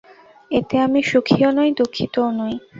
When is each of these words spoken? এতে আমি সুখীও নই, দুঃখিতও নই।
এতে 0.51 0.75
আমি 0.79 0.99
সুখীও 1.03 1.49
নই, 1.57 1.69
দুঃখিতও 1.79 2.27
নই। 2.39 2.53